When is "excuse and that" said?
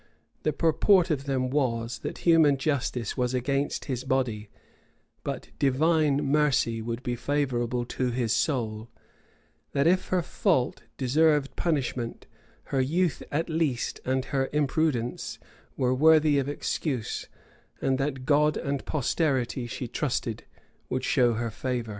16.49-18.25